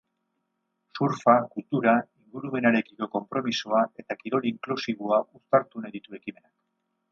[0.99, 6.53] Surfa, kultura, ingurumenarekiko konpromisoa eta kirol inklusiboa uztartu nahi ditu ekimenak.